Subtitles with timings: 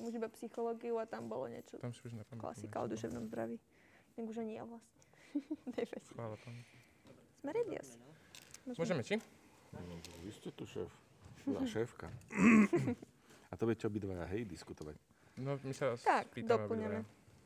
[0.00, 1.76] som už iba psychológiu a tam bolo niečo.
[1.76, 2.40] Tam si už nepamätám.
[2.40, 3.60] Klasika o duševnom zdraví.
[4.16, 4.96] Tak už ani ja vlastne.
[6.16, 6.60] Chvála pánu.
[7.44, 8.00] Sme ready asi.
[8.80, 9.20] Môžeme či?
[9.76, 10.88] No, vy ste tu šéf.
[11.44, 12.08] Tá šéfka.
[13.52, 14.96] A to viete obidvaja, hej, diskutovať.
[15.36, 17.00] No, my sa Tak, spýtame doplňame.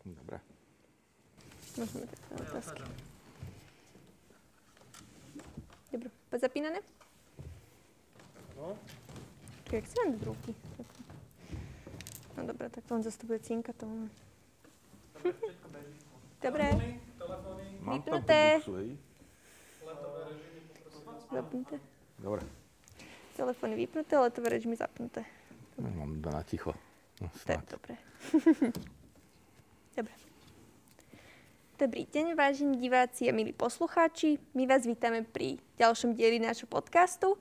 [0.07, 0.39] Dobre.
[1.75, 2.83] Môžeme tak na otázky.
[5.91, 6.79] Dobre, zapínané?
[8.55, 8.79] No.
[9.67, 10.51] Čiže jak si mám dať ruky?
[10.79, 10.94] Takto.
[12.37, 14.11] No dobre, tak to to bude cinka to máme.
[16.45, 16.67] Dobre,
[18.61, 18.99] buksu, hej?
[21.33, 21.81] zapnuté.
[22.19, 22.43] Dobre.
[23.37, 25.25] Telefóny vypnuté, letové režimy zapnuté.
[25.79, 26.75] No, mám iba na ticho.
[27.21, 27.71] No, To je snáď.
[27.71, 27.95] dobré.
[29.97, 30.15] dobre.
[31.79, 34.39] Dobrý deň, vážení diváci a milí poslucháči.
[34.55, 37.35] My vás vítame pri ďalšom dieli nášho podcastu.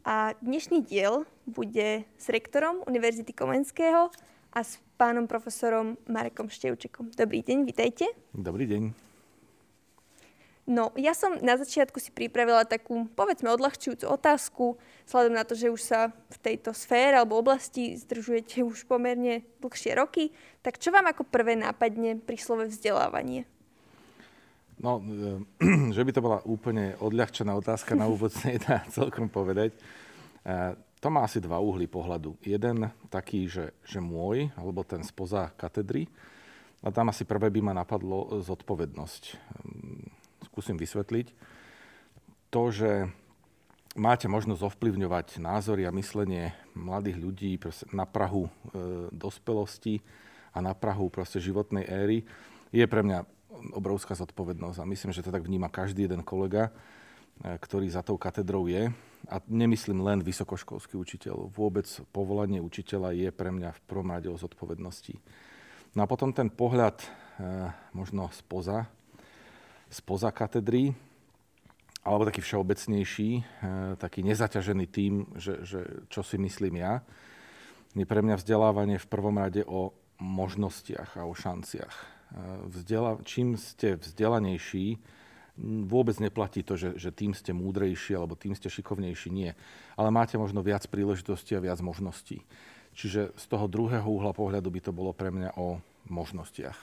[0.00, 4.08] A dnešný diel bude s rektorom Univerzity Komenského
[4.48, 7.12] a s pánom profesorom Marekom Števčekom.
[7.12, 8.08] Dobrý deň, vitajte.
[8.32, 8.96] Dobrý deň.
[10.70, 15.68] No, ja som na začiatku si pripravila takú, povedzme, odľahčujúcu otázku, vzhľadom na to, že
[15.68, 20.32] už sa v tejto sfére alebo oblasti zdržujete už pomerne dlhšie roky.
[20.64, 23.44] Tak čo vám ako prvé nápadne pri slove vzdelávanie?
[24.80, 29.76] No, e, že by to bola úplne odľahčená otázka na úvod nedá celkom povedať.
[30.42, 32.36] E, To má asi dva uhly pohľadu.
[32.44, 36.08] Jeden taký, že, že môj, alebo ten spoza katedry.
[36.80, 39.22] A tam asi prvé by ma napadlo zodpovednosť.
[39.32, 40.12] Ehm,
[40.48, 41.30] Skúsim vysvetliť.
[42.50, 43.06] To, že
[43.94, 47.50] máte možnosť ovplyvňovať názory a myslenie mladých ľudí
[47.92, 48.52] na Prahu e,
[49.12, 50.00] dospelosti
[50.56, 52.24] a na Prahu proste životnej éry,
[52.74, 53.39] je pre mňa
[53.76, 54.78] obrovská zodpovednosť.
[54.80, 56.68] A myslím, že to tak vníma každý jeden kolega,
[57.44, 58.88] e, ktorý za tou katedrou je.
[59.28, 61.52] A nemyslím len vysokoškolský učiteľ.
[61.52, 65.20] Vôbec povolanie učiteľa je pre mňa v prvom rade o zodpovednosti.
[65.92, 67.06] No a potom ten pohľad e,
[67.92, 68.88] možno spoza,
[69.90, 70.94] spoza katedry,
[72.00, 73.42] alebo taký všeobecnejší, e,
[74.00, 77.04] taký nezaťažený tým, že, že čo si myslím ja,
[77.92, 82.09] je pre mňa vzdelávanie v prvom rade o možnostiach a o šanciach.
[82.30, 84.98] E, Vzdela, čím ste vzdelanejší,
[85.84, 89.52] vôbec neplatí to, že, že tým ste múdrejší alebo tým ste šikovnejší, nie.
[89.98, 92.40] Ale máte možno viac príležitostí a viac možností.
[92.96, 96.78] Čiže z toho druhého uhla pohľadu by to bolo pre mňa o možnostiach.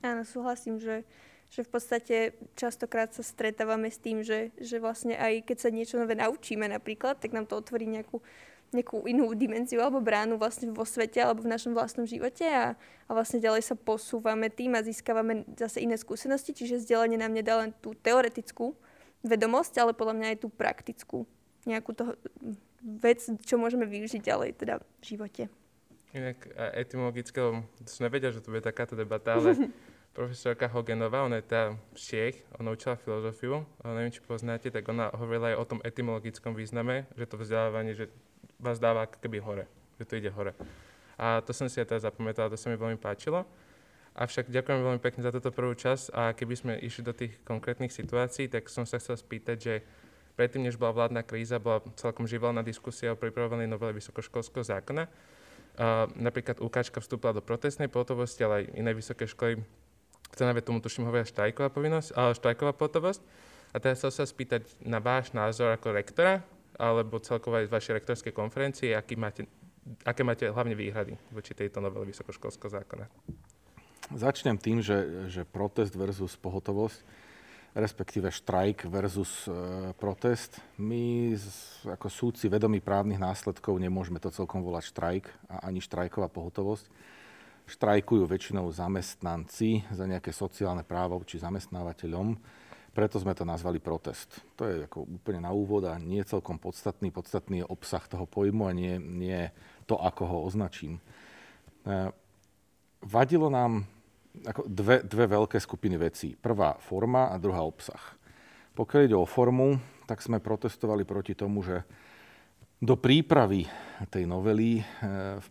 [0.00, 1.02] Áno, súhlasím, že,
[1.50, 2.16] že v podstate
[2.54, 7.18] častokrát sa stretávame s tým, že, že vlastne aj keď sa niečo nové naučíme napríklad,
[7.18, 8.22] tak nám to otvorí nejakú,
[8.70, 13.10] nejakú inú dimenziu alebo bránu vlastne vo svete alebo v našom vlastnom živote a, a
[13.10, 17.74] vlastne ďalej sa posúvame tým a získavame zase iné skúsenosti, čiže vzdelanie nám nedá len
[17.82, 18.78] tú teoretickú
[19.26, 21.18] vedomosť, ale podľa mňa aj tú praktickú
[21.68, 22.16] nejakú toho,
[22.80, 25.42] vec, čo môžeme využiť ďalej teda v živote.
[26.10, 27.38] Inak etymologicky,
[27.86, 29.54] som nevedel, že to bude takáto debata, ale
[30.16, 31.62] profesorka Hogenová, ona je tá
[31.94, 36.56] Čiech, ona učila filozofiu, ale neviem, či poznáte, tak ona hovorila aj o tom etymologickom
[36.58, 38.10] význame, že to vzdelávanie, že
[38.60, 39.64] vás dáva keby hore,
[39.96, 40.52] že to ide hore.
[41.20, 43.44] A to som si aj teraz zapamätal, to sa mi veľmi páčilo.
[44.16, 47.94] Avšak ďakujem veľmi pekne za túto prvú časť a keby sme išli do tých konkrétnych
[47.94, 49.74] situácií, tak som sa chcel spýtať, že
[50.34, 55.06] predtým, než bola vládna kríza, bola celkom živelná diskusia o pripravovanej novele vysokoškolského zákona.
[55.06, 59.62] Uh, napríklad UKčka vstúpila do protestnej pohotovosti, ale aj iné vysoké školy,
[60.34, 63.22] ktoré tomu tuším hovoria štrajková povinnosť, ale štrajková pohotovosť.
[63.70, 66.42] A teraz chcel sa spýtať na váš názor ako rektora,
[66.80, 69.44] alebo celkovo aj z vašej rektorskej konferencie, aký máte,
[70.00, 73.04] aké máte hlavne výhrady voči tejto novele vysokoškolského zákona.
[74.10, 76.98] Začnem tým, že, že protest versus pohotovosť,
[77.78, 79.52] respektíve štrajk versus e,
[79.94, 80.58] protest.
[80.80, 81.46] My z,
[81.86, 86.90] ako súdci vedomí právnych následkov nemôžeme to celkom volať štrajk a ani štrajková pohotovosť.
[87.70, 92.34] Štrajkujú väčšinou zamestnanci za nejaké sociálne práva či zamestnávateľom,
[92.90, 94.42] preto sme to nazvali protest.
[94.58, 97.14] To je ako úplne na úvod a nie celkom podstatný.
[97.14, 99.54] Podstatný je obsah toho pojmu a nie, nie
[99.86, 100.98] to, ako ho označím.
[100.98, 101.02] E,
[103.02, 103.86] vadilo nám
[104.42, 106.34] ako dve, dve veľké skupiny vecí.
[106.34, 108.00] Prvá forma a druhá obsah.
[108.74, 111.82] Pokiaľ ide o formu, tak sme protestovali proti tomu, že
[112.80, 113.68] do prípravy
[114.08, 114.82] tej novely e,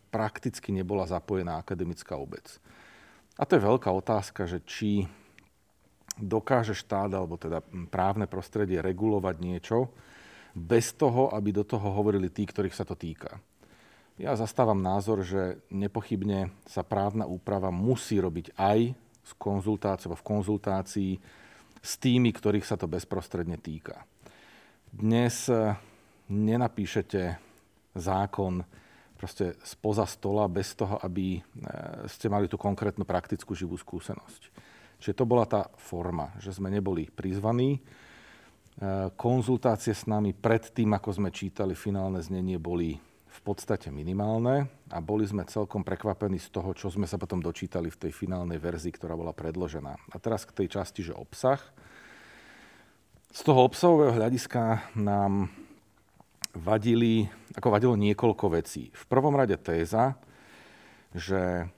[0.09, 2.57] prakticky nebola zapojená akademická obec.
[3.37, 5.05] A to je veľká otázka, že či
[6.19, 9.89] dokáže štát alebo teda právne prostredie regulovať niečo
[10.53, 13.39] bez toho, aby do toho hovorili tí, ktorých sa to týka.
[14.19, 18.91] Ja zastávam názor, že nepochybne sa právna úprava musí robiť aj
[19.23, 21.11] s konzultáciou, v konzultácii
[21.79, 24.03] s tými, ktorých sa to bezprostredne týka.
[24.91, 25.47] Dnes
[26.27, 27.39] nenapíšete
[27.95, 28.59] zákon
[29.15, 31.39] proste spoza stola bez toho, aby
[32.11, 34.51] ste mali tú konkrétnu praktickú živú skúsenosť.
[34.99, 37.79] Čiže to bola tá forma, že sme neboli prizvaní.
[39.15, 42.99] Konzultácie s nami pred tým, ako sme čítali finálne znenie, boli
[43.29, 47.87] v podstate minimálne a boli sme celkom prekvapení z toho, čo sme sa potom dočítali
[47.87, 49.95] v tej finálnej verzii, ktorá bola predložená.
[49.95, 51.63] A teraz k tej časti, že obsah.
[53.31, 55.47] Z toho obsahového hľadiska nám
[56.51, 58.91] vadili, ako vadilo niekoľko vecí.
[58.91, 60.19] V prvom rade téza,
[61.15, 61.69] že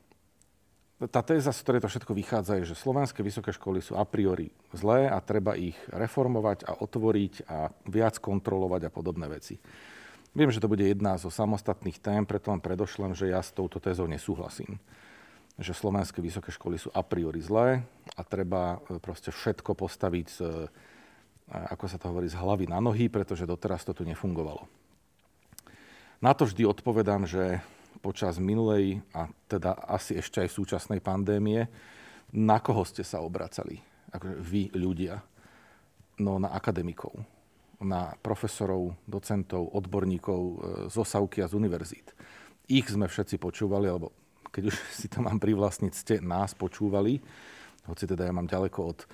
[1.09, 4.53] tá téza, z ktorej to všetko vychádza, je, že slovenské vysoké školy sú a priori
[4.69, 9.57] zlé a treba ich reformovať a otvoriť a viac kontrolovať a podobné veci.
[10.31, 13.81] Viem, že to bude jedna zo samostatných tém, preto len predošlem, že ja s touto
[13.81, 14.77] tézou nesúhlasím.
[15.59, 17.83] Že slovenské vysoké školy sú a priori zlé
[18.15, 20.65] a treba e, proste všetko postaviť z, e,
[21.51, 24.69] ako sa to hovorí, z hlavy na nohy, pretože doteraz to tu nefungovalo.
[26.23, 27.59] Na to vždy odpovedám, že
[27.99, 31.67] počas minulej a teda asi ešte aj súčasnej pandémie,
[32.31, 33.83] na koho ste sa obracali?
[34.15, 35.19] Akože vy, ľudia.
[36.23, 37.19] No na akademikov
[37.81, 40.55] na profesorov, docentov, odborníkov e,
[40.93, 42.13] z osavky a z univerzít.
[42.69, 44.13] Ich sme všetci počúvali, alebo
[44.53, 47.19] keď už si to mám privlastniť, ste nás počúvali,
[47.89, 49.05] hoci teda ja mám ďaleko od e,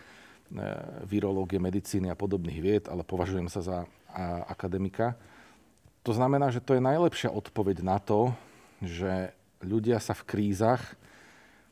[1.08, 3.78] virológie, medicíny a podobných vied, ale považujem sa za
[4.48, 5.14] akademika.
[6.02, 8.34] To znamená, že to je najlepšia odpoveď na to,
[8.84, 9.34] že
[9.64, 10.98] ľudia sa v krízach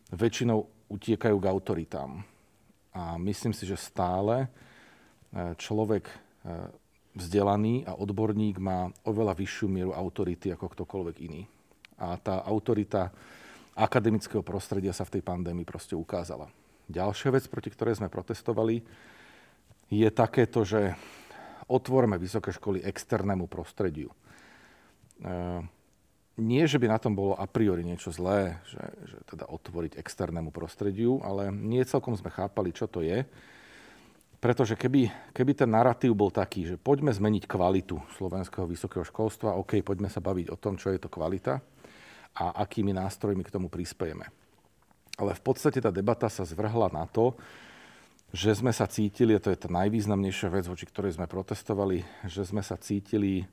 [0.09, 2.25] väčšinou utiekajú k autoritám.
[2.95, 4.47] A myslím si, že stále e,
[5.57, 6.07] človek
[7.15, 11.47] vzdelaný a odborník má oveľa vyššiu mieru autority ako ktokoľvek iný.
[11.95, 13.09] A tá autorita
[13.75, 16.51] akademického prostredia sa v tej pandémii proste ukázala.
[16.91, 18.83] Ďalšia vec, proti ktorej sme protestovali,
[19.89, 20.93] je takéto, že
[21.71, 24.11] otvorme vysoké školy externému prostrediu.
[26.35, 30.51] Nie, že by na tom bolo a priori niečo zlé, že, že teda otvoriť externému
[30.51, 33.23] prostrediu, ale nie celkom sme chápali, čo to je.
[34.43, 39.79] Pretože keby, keby ten narratív bol taký, že poďme zmeniť kvalitu slovenského vysokého školstva, OK,
[39.79, 41.63] poďme sa baviť o tom, čo je to kvalita
[42.35, 44.27] a akými nástrojmi k tomu prispiejeme.
[45.15, 47.39] Ale v podstate tá debata sa zvrhla na to,
[48.35, 52.43] že sme sa cítili, a to je tá najvýznamnejšia vec, voči ktorej sme protestovali, že
[52.43, 53.47] sme sa cítili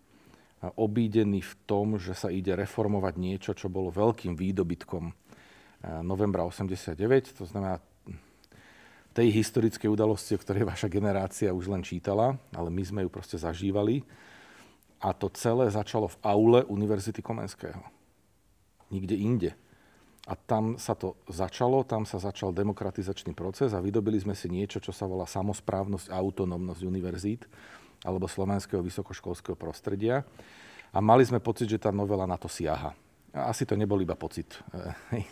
[0.79, 5.11] obídení v tom, že sa ide reformovať niečo, čo bolo veľkým výdobytkom
[6.06, 7.82] novembra 89, to znamená
[9.12, 13.37] tej historickej udalosti, o ktorej vaša generácia už len čítala, ale my sme ju proste
[13.37, 14.03] zažívali.
[15.03, 17.82] A to celé začalo v aule Univerzity Komenského.
[18.94, 19.50] Nikde inde.
[20.31, 24.79] A tam sa to začalo, tam sa začal demokratizačný proces a vydobili sme si niečo,
[24.79, 27.43] čo sa volá samosprávnosť a autonómnosť univerzít
[28.03, 30.27] alebo slovenského vysokoškolského prostredia.
[30.93, 32.93] A mali sme pocit, že tá novela na to siaha.
[33.33, 34.61] Asi to nebol iba pocit.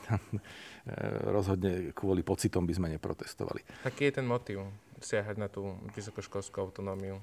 [0.81, 0.97] E,
[1.29, 3.61] rozhodne kvôli pocitom by sme neprotestovali.
[3.85, 4.65] Aký je ten motív
[4.97, 7.21] siahať na tú vysokoškolskú autonómiu?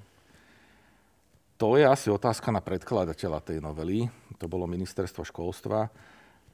[1.58, 4.06] To je asi otázka na predkladateľa tej novely.
[4.38, 5.90] To bolo ministerstvo školstva.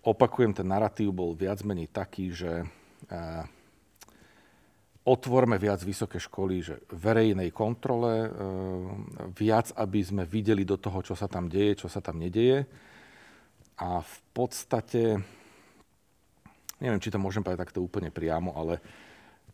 [0.01, 2.67] Opakujem, ten narratív bol viac menej taký, že e,
[5.05, 8.29] otvorme viac vysoké školy, že verejnej kontrole, e,
[9.37, 12.65] viac, aby sme videli do toho, čo sa tam deje, čo sa tam nedeje.
[13.81, 15.21] A v podstate
[16.81, 18.81] neviem, či to môžem povedať takto úplne priamo, ale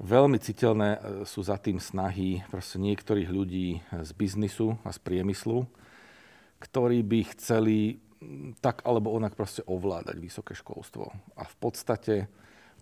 [0.00, 0.98] veľmi citeľné e,
[1.28, 5.66] sú za tým snahy proste niektorých ľudí z biznisu a z priemyslu,
[6.62, 7.98] ktorí by chceli
[8.60, 11.08] tak alebo onak proste ovládať vysoké školstvo.
[11.40, 12.28] A v podstate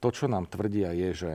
[0.02, 1.30] to, čo nám tvrdia, je, že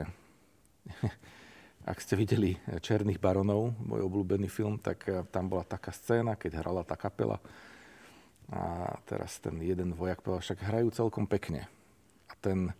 [1.90, 6.64] ak ste videli Černých baronov, môj obľúbený film, tak e, tam bola taká scéna, keď
[6.64, 7.40] hrala tá kapela.
[8.52, 11.64] A teraz ten jeden vojak povedal, však hrajú celkom pekne.
[12.28, 12.76] A ten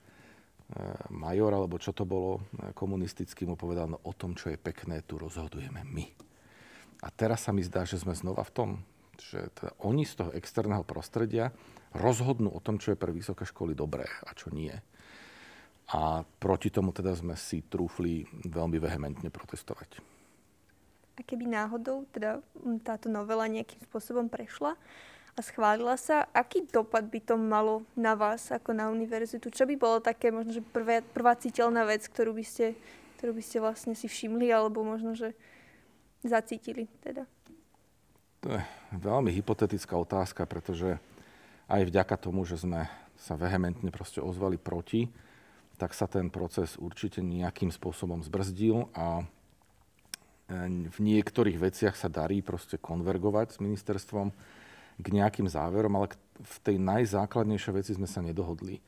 [0.65, 0.81] E,
[1.13, 5.05] major, alebo čo to bolo, e, komunistický mu povedal, no o tom, čo je pekné,
[5.05, 6.07] tu rozhodujeme my.
[7.05, 8.71] A teraz sa mi zdá, že sme znova v tom,
[9.21, 11.53] že teda oni z toho externého prostredia
[11.93, 14.73] rozhodnú o tom, čo je pre vysoké školy dobré a čo nie.
[15.93, 20.00] A proti tomu teda sme si trúfli veľmi vehementne protestovať.
[21.14, 22.41] A keby náhodou teda
[22.83, 24.75] táto novela nejakým spôsobom prešla,
[25.35, 29.50] a schválila sa, aký dopad by to malo na vás ako na univerzitu?
[29.50, 32.79] Čo by bolo také možno, že prvé, prvá citeľná vec, ktorú by, ste,
[33.19, 35.35] ktorú by ste vlastne si všimli alebo možno, že
[36.23, 37.26] zacítili teda?
[38.47, 38.62] To je
[38.95, 41.03] veľmi hypotetická otázka, pretože
[41.67, 42.87] aj vďaka tomu, že sme
[43.19, 45.11] sa vehementne proste ozvali proti,
[45.75, 49.26] tak sa ten proces určite nejakým spôsobom zbrzdil a
[50.93, 54.28] v niektorých veciach sa darí proste konvergovať s ministerstvom
[55.00, 58.78] k nejakým záverom, ale v tej najzákladnejšej veci sme sa nedohodli.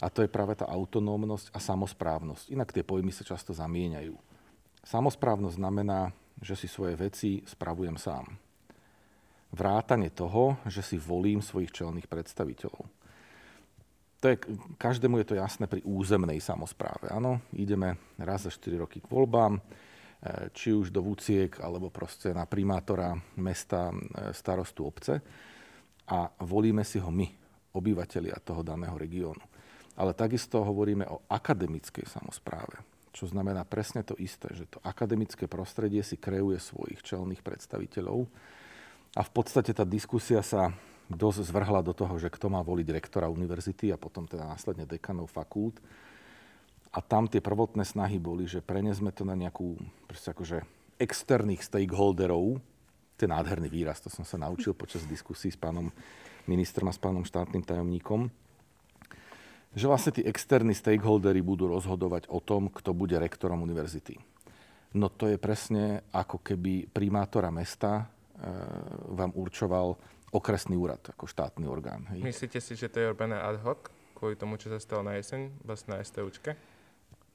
[0.00, 2.50] A to je práve tá autonómnosť a samozprávnosť.
[2.54, 4.14] Inak tie pojmy sa často zamieňajú.
[4.86, 8.26] Samozprávnosť znamená, že si svoje veci spravujem sám.
[9.54, 12.84] Vrátanie toho, že si volím svojich čelných predstaviteľov.
[14.24, 14.40] To je,
[14.80, 17.12] každému je to jasné pri územnej samozpráve.
[17.12, 19.60] Áno, ideme raz za 4 roky k voľbám, e,
[20.48, 25.20] či už do vúciek, alebo proste na primátora mesta, e, starostu obce
[26.08, 27.28] a volíme si ho my,
[27.76, 29.44] obyvateľia toho daného regiónu.
[30.00, 32.80] Ale takisto hovoríme o akademickej samozpráve,
[33.12, 38.24] čo znamená presne to isté, že to akademické prostredie si kreuje svojich čelných predstaviteľov
[39.14, 40.72] a v podstate tá diskusia sa
[41.12, 45.28] dosť zvrhla do toho, že kto má voliť rektora univerzity a potom teda následne dekanov
[45.28, 45.76] fakult.
[46.94, 49.74] A tam tie prvotné snahy boli, že prenesme to na nejakú
[50.08, 50.62] akože
[50.96, 52.62] externých stakeholderov,
[53.18, 55.90] to nádherný výraz, to som sa naučil počas diskusí s pánom
[56.46, 58.30] ministrom a s pánom štátnym tajomníkom,
[59.74, 64.14] že vlastne tí externí stakeholdery budú rozhodovať o tom, kto bude rektorom univerzity.
[64.94, 68.04] No to je presne ako keby primátora mesta e,
[69.10, 69.98] vám určoval
[70.34, 72.10] okresný úrad ako štátny orgán.
[72.10, 72.20] Hej.
[72.26, 73.86] Myslíte si, že to je robené ad hoc
[74.18, 76.56] kvôli tomu, čo sa stalo na jeseň vlastne na STUčke?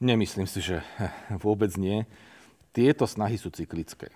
[0.03, 0.83] Nemyslím si, že
[1.45, 2.03] vôbec nie.
[2.75, 4.09] Tieto snahy sú cyklické.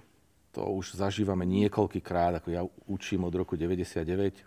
[0.57, 4.45] To už zažívame niekoľkýkrát, ako ja učím od roku 99,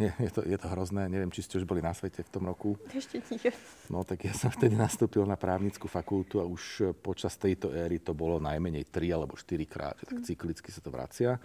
[0.00, 2.48] je, je, to, je to hrozné, neviem, či ste už boli na svete v tom
[2.48, 2.80] roku.
[2.88, 3.52] Ešte nie.
[3.92, 8.16] No tak ja som vtedy nastúpil na právnickú fakultu a už počas tejto éry to
[8.16, 10.24] bolo najmenej 3 alebo 4 krát, že tak mm.
[10.24, 11.36] cyklicky sa to vracia.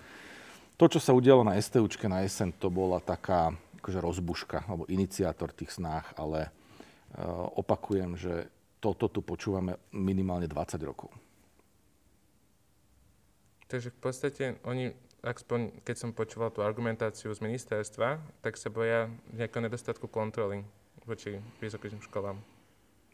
[0.75, 5.55] To, čo sa udialo na STUčke na jeseň, to bola taká akože rozbuška alebo iniciátor
[5.55, 6.51] tých snách, ale
[7.15, 8.51] uh, opakujem, že
[8.84, 11.10] toto tu počúvame minimálne 20 rokov.
[13.72, 14.94] Takže v podstate oni
[15.25, 20.62] aspoň keď som počúval tú argumentáciu z ministerstva, tak sa boja nejakého nedostatku kontroly
[21.10, 22.38] voči vysokým školám.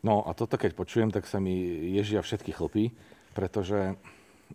[0.03, 1.55] No a toto keď počujem, tak sa mi
[1.95, 2.91] ježia všetky chlpy,
[3.31, 3.95] pretože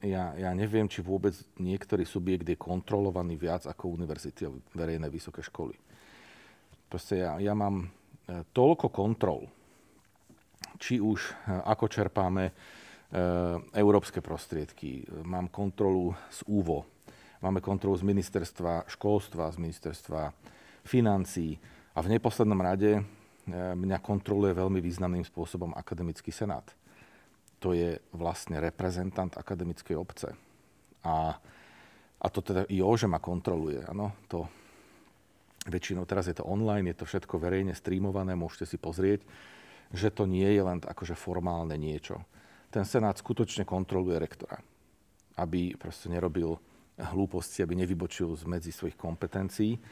[0.03, 5.41] ja, ja neviem, či vôbec niektorý subjekt je kontrolovaný viac ako univerzity a verejné vysoké
[5.41, 5.77] školy.
[6.87, 7.87] Proste ja, ja mám e,
[8.51, 9.47] toľko kontrol,
[10.77, 11.33] či už e,
[11.67, 12.53] ako čerpáme e,
[13.75, 16.97] európske prostriedky, mám kontrolu z úvo,
[17.47, 20.33] Máme kontrolu z ministerstva školstva, z ministerstva
[20.89, 21.61] financí
[21.93, 23.03] a v neposlednom rade e,
[23.77, 26.65] mňa kontroluje veľmi významným spôsobom akademický senát.
[27.67, 30.31] To je vlastne reprezentant akademickej obce.
[31.03, 31.35] A,
[32.23, 33.83] a to teda i že ma kontroluje.
[33.83, 34.47] Ano, to
[35.67, 39.27] väčšinou teraz je to online, je to všetko verejne streamované, môžete si pozrieť,
[39.91, 42.23] že to nie je len akože formálne niečo.
[42.71, 44.63] Ten senát skutočne kontroluje rektora,
[45.35, 46.55] aby proste nerobil
[46.95, 49.83] hlúposti, aby nevybočil z medzi svojich kompetencií.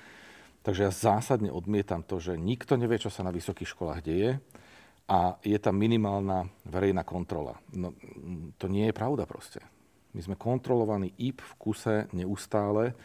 [0.62, 4.38] Takže ja zásadne odmietam to, že nikto nevie, čo sa na vysokých školách deje
[5.04, 7.60] a je tam minimálna verejná kontrola.
[7.76, 7.92] No,
[8.56, 9.60] to nie je pravda proste.
[10.16, 12.96] My sme kontrolovaní IP v kuse neustále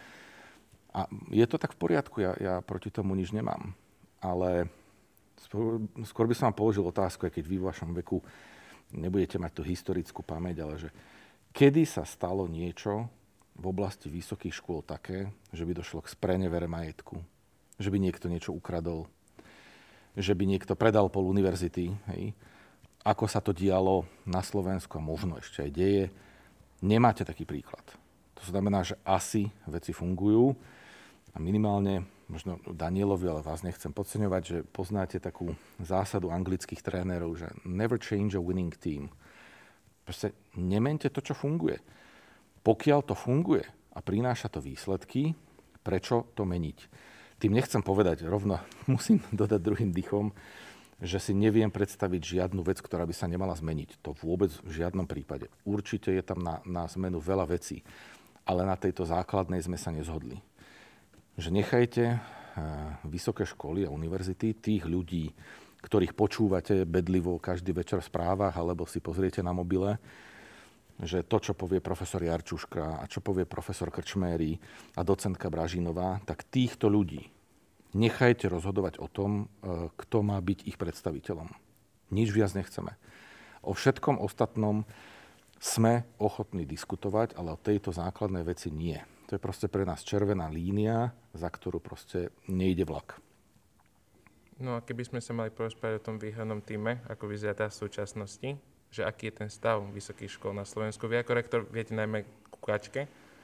[0.95, 3.75] a je to tak v poriadku, ja, ja proti tomu nič nemám.
[4.23, 4.71] Ale
[5.43, 8.23] skôr, skôr by som vám položil otázku, aj keď vy v vašom veku
[8.95, 10.89] nebudete mať tú historickú pamäť, ale že
[11.51, 13.09] kedy sa stalo niečo,
[13.59, 17.19] v oblasti vysokých škôl také, že by došlo k sprenevere majetku,
[17.75, 19.11] že by niekto niečo ukradol,
[20.17, 22.33] že by niekto predal pol univerzity, hej.
[23.05, 26.03] ako sa to dialo na Slovensku a možno ešte aj deje,
[26.81, 27.83] nemáte taký príklad.
[28.39, 30.55] To znamená, že asi veci fungujú
[31.33, 37.51] a minimálne, možno Danielovi, ale vás nechcem podceňovať, že poznáte takú zásadu anglických trénerov, že
[37.67, 39.11] never change a winning team.
[40.07, 41.99] Proste nemente to, čo funguje
[42.63, 43.63] pokiaľ to funguje
[43.95, 45.33] a prináša to výsledky,
[45.81, 46.79] prečo to meniť?
[47.39, 48.59] Tým nechcem povedať, rovno
[48.91, 50.35] musím dodať druhým dychom,
[50.99, 54.03] že si neviem predstaviť žiadnu vec, ktorá by sa nemala zmeniť.
[54.03, 55.47] To vôbec v žiadnom prípade.
[55.63, 57.79] Určite je tam na, na zmenu veľa vecí,
[58.43, 60.43] ale na tejto základnej sme sa nezhodli.
[61.39, 62.19] Že nechajte uh,
[63.07, 65.31] vysoké školy a univerzity, tých ľudí,
[65.79, 69.95] ktorých počúvate bedlivo každý večer v správach alebo si pozriete na mobile,
[70.99, 74.59] že to, čo povie profesor Jarčuška a čo povie profesor Krčméry
[74.99, 77.31] a docentka Bražinová, tak týchto ľudí
[77.95, 81.49] nechajte rozhodovať o tom, e, kto má byť ich predstaviteľom.
[82.11, 82.99] Nič viac nechceme.
[83.63, 84.83] O všetkom ostatnom
[85.59, 88.99] sme ochotní diskutovať, ale o tejto základnej veci nie.
[89.27, 93.21] To je proste pre nás červená línia, za ktorú proste nejde vlak.
[94.59, 97.79] No a keby sme sa mali porozprávať o tom výhradnom týme, ako vyzerá tá v
[97.79, 98.49] súčasnosti,
[98.89, 101.05] že aký je ten stav vysokých škôl na Slovensku.
[101.05, 102.59] Vy ako rektor viete najmä ku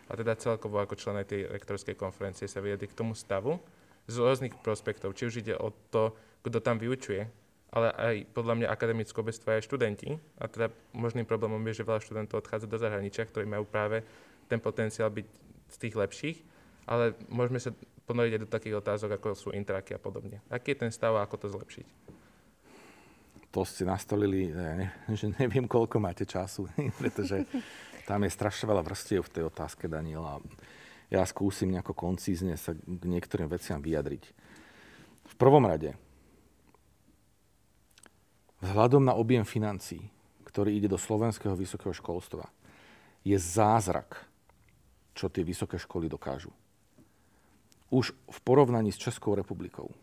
[0.06, 3.58] a teda celkovo ako člen tej rektorskej konferencie sa vyjadri k tomu stavu
[4.06, 5.18] z rôznych prospektov.
[5.18, 6.14] Či už ide o to,
[6.46, 7.26] kto tam vyučuje,
[7.74, 10.14] ale aj podľa mňa akademické obestvo aj študenti.
[10.38, 14.06] A teda možným problémom je, že veľa študentov odchádza do zahraničia, ktorí majú práve
[14.46, 15.26] ten potenciál byť
[15.74, 16.38] z tých lepších.
[16.86, 17.74] Ale môžeme sa
[18.06, 20.38] ponoriť aj do takých otázok, ako sú intraky a podobne.
[20.54, 22.15] Aký je ten stav a ako to zlepšiť?
[23.56, 26.68] To ste nastolili, ne, že neviem, koľko máte času,
[27.00, 27.48] pretože
[28.04, 30.44] tam je strašne veľa vrstiev v tej otázke, Daniela.
[31.08, 34.24] Ja skúsim nejako koncízne sa k niektorým veciam vyjadriť.
[35.26, 35.96] V prvom rade,
[38.60, 40.04] vzhľadom na objem financií,
[40.44, 42.52] ktorý ide do slovenského vysokého školstva,
[43.24, 44.20] je zázrak,
[45.16, 46.52] čo tie vysoké školy dokážu.
[47.88, 49.96] Už v porovnaní s Českou republikou.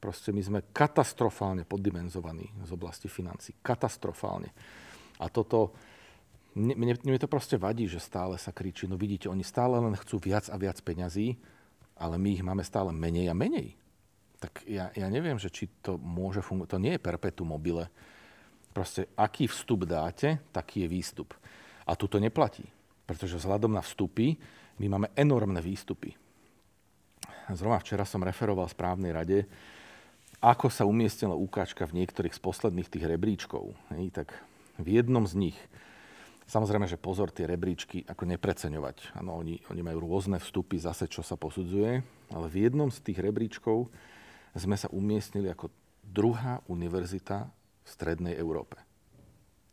[0.00, 3.52] Proste my sme katastrofálne poddimenzovaní z oblasti financí.
[3.60, 4.48] Katastrofálne.
[5.20, 5.76] A toto,
[6.56, 8.88] mne, mne, to proste vadí, že stále sa kričí.
[8.88, 11.36] No vidíte, oni stále len chcú viac a viac peňazí,
[12.00, 13.76] ale my ich máme stále menej a menej
[14.40, 16.70] tak ja, ja neviem, že či to môže fungovať.
[16.72, 17.92] To nie je perpetuum mobile.
[18.72, 21.36] Proste, aký vstup dáte, taký je výstup.
[21.84, 22.64] A tu to neplatí,
[23.04, 24.40] pretože vzhľadom na vstupy
[24.80, 26.16] my máme enormné výstupy.
[27.52, 29.44] Zrovna včera som referoval správnej rade,
[30.40, 33.76] ako sa umiestnila ukáčka v niektorých z posledných tých rebríčkov.
[33.92, 34.28] Hej, tak
[34.80, 35.58] v jednom z nich,
[36.48, 39.20] samozrejme, že pozor, tie rebríčky ako nepreceňovať.
[39.20, 42.00] Ano, oni, oni majú rôzne vstupy zase, čo sa posudzuje,
[42.32, 43.92] ale v jednom z tých rebríčkov
[44.56, 45.68] sme sa umiestnili ako
[46.02, 47.46] druhá univerzita
[47.84, 48.80] v Strednej Európe.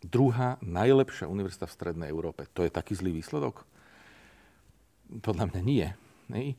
[0.04, 2.46] Druhá najlepšia univerzita v Strednej Európe.
[2.54, 3.66] To je taký zlý výsledok?
[5.24, 5.88] Podľa mňa nie.
[6.30, 6.54] nie?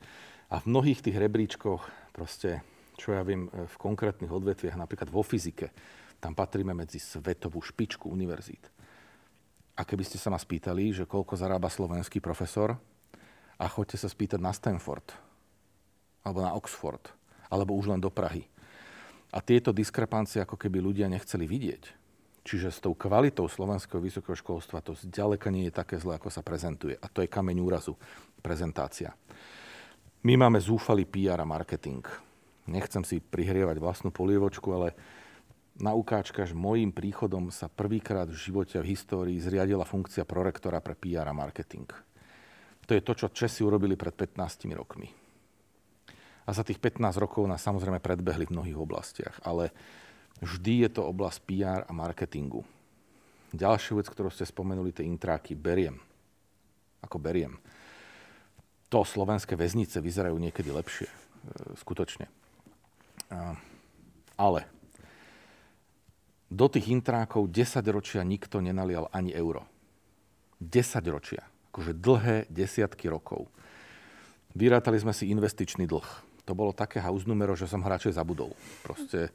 [0.49, 1.87] A v mnohých tých rebríčkoch,
[2.17, 2.65] proste,
[2.99, 5.71] čo ja viem, v konkrétnych odvetviach, napríklad vo fyzike,
[6.19, 8.67] tam patríme medzi svetovú špičku univerzít.
[9.78, 12.75] A keby ste sa ma spýtali, že koľko zarába slovenský profesor,
[13.59, 15.11] a choďte sa spýtať na Stanford
[16.23, 17.02] alebo na Oxford,
[17.50, 18.47] alebo už len do Prahy.
[19.35, 21.83] A tieto diskrepancie ako keby ľudia nechceli vidieť.
[22.45, 26.40] Čiže s tou kvalitou slovenského vysokého školstva to zďaleka nie je také zlé, ako sa
[26.40, 26.96] prezentuje.
[26.96, 27.92] A to je kameň úrazu,
[28.40, 29.12] prezentácia.
[30.25, 32.05] My máme zúfalý PR a marketing.
[32.68, 34.92] Nechcem si prihrievať vlastnú polievočku, ale
[35.81, 40.92] na ukáčka, že môjim príchodom sa prvýkrát v živote v histórii zriadila funkcia prorektora pre
[40.92, 41.88] PR a marketing.
[42.85, 45.28] To je to, čo Česi urobili pred 15 rokmi
[46.48, 49.68] a za tých 15 rokov nás samozrejme predbehli v mnohých oblastiach, ale
[50.40, 52.64] vždy je to oblasť PR a marketingu.
[53.52, 56.00] Ďalšiu vec, ktorú ste spomenuli, tie intráky, beriem.
[57.04, 57.61] Ako beriem.
[58.88, 61.09] To slovenské väznice vyzerajú niekedy lepšie.
[61.09, 61.16] E,
[61.76, 62.33] skutočne.
[64.38, 64.61] Ale
[66.49, 69.69] do tých intrákov 10 ročia nikto nenalial ani euro.
[70.64, 71.45] 10 ročia.
[71.71, 73.47] Akože dlhé desiatky rokov.
[74.57, 78.57] Vyrátali sme si investičný dlh to bolo také house že som hráče zabudol.
[78.81, 79.29] Proste,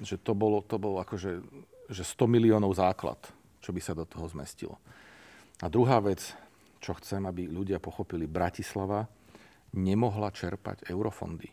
[0.00, 1.44] že to bolo, to bolo akože
[1.92, 3.20] že 100 miliónov základ,
[3.60, 4.80] čo by sa do toho zmestilo.
[5.60, 6.32] A druhá vec,
[6.80, 9.04] čo chcem, aby ľudia pochopili, Bratislava
[9.76, 11.52] nemohla čerpať eurofondy.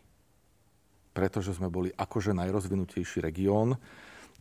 [1.14, 3.78] Pretože sme boli akože najrozvinutejší región.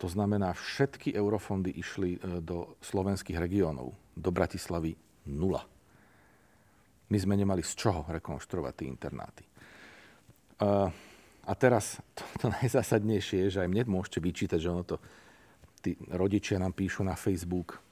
[0.01, 3.93] To znamená, všetky eurofondy išli e, do slovenských regiónov.
[4.17, 4.97] Do Bratislavy
[5.29, 5.61] nula.
[7.13, 9.43] My sme nemali z čoho rekonštruovať tie internáty.
[11.43, 14.97] A teraz to, to najzásadnejšie je, že aj mne môžete vyčítať, že ono to,
[15.83, 17.83] tí rodičia nám píšu na Facebook,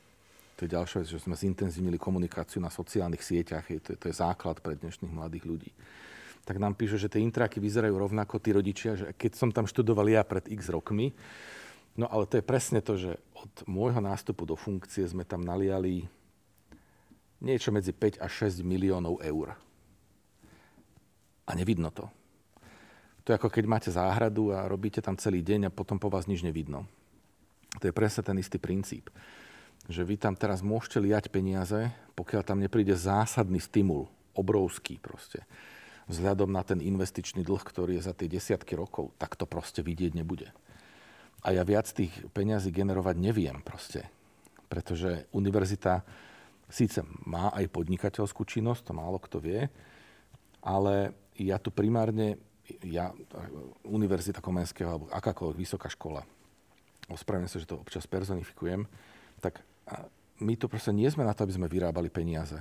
[0.55, 4.15] to je ďalšia vec, že sme zintenzívnili komunikáciu na sociálnych sieťach, je, to, to je
[4.15, 5.71] základ pre dnešných mladých ľudí.
[6.41, 10.09] Tak nám píšu, že tie intráky vyzerajú rovnako, tí rodičia, že keď som tam študoval
[10.09, 11.13] ja pred x rokmi,
[11.93, 16.09] no ale to je presne to, že od môjho nástupu do funkcie sme tam naliali
[17.41, 19.53] niečo medzi 5 a 6 miliónov eur.
[21.45, 22.09] A nevidno to.
[23.25, 26.25] To je ako keď máte záhradu a robíte tam celý deň a potom po vás
[26.25, 26.89] nič nevidno.
[27.77, 29.13] To je presne ten istý princíp.
[29.89, 35.45] Že vy tam teraz môžete liať peniaze, pokiaľ tam nepríde zásadný stimul, obrovský proste.
[36.11, 40.11] Vzhľadom na ten investičný dlh, ktorý je za tie desiatky rokov, tak to proste vidieť
[40.11, 40.51] nebude.
[41.47, 44.11] A ja viac tých peňazí generovať neviem proste.
[44.67, 46.03] Pretože univerzita
[46.67, 49.71] síce má aj podnikateľskú činnosť, to málo kto vie,
[50.59, 52.37] ale ja tu primárne
[52.85, 53.11] ja,
[53.83, 56.23] Univerzita Komenského alebo akákoľvek vysoká škola,
[57.11, 58.87] ospravedlňujem sa, že to občas personifikujem,
[59.43, 59.59] tak
[60.39, 62.55] my tu proste nie sme na to, aby sme vyrábali peniaze.